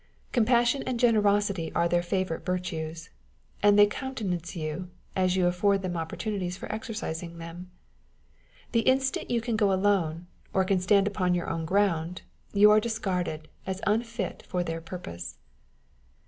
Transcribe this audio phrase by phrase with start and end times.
[0.31, 3.11] Compassion and generosity are their favourite virtues;
[3.61, 7.69] and they countenance you, as you afford them opportunities for exercising them.
[8.71, 10.25] The instant you can go alone,
[10.55, 15.37] or can stand upon your own ground, you are discarded as unfit for their purpose.